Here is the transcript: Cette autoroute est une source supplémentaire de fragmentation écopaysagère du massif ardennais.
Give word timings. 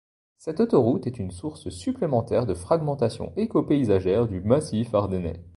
Cette 0.39 0.59
autoroute 0.61 1.05
est 1.05 1.19
une 1.19 1.29
source 1.29 1.69
supplémentaire 1.69 2.47
de 2.47 2.55
fragmentation 2.55 3.33
écopaysagère 3.37 4.27
du 4.27 4.41
massif 4.41 4.95
ardennais. 4.95 5.43